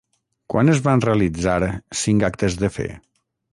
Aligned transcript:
Quan 0.53 0.73
es 0.75 0.81
van 0.87 1.03
realitzar 1.05 1.59
cinc 2.07 2.27
actes 2.33 2.59
de 2.65 2.75
fe? 2.79 2.89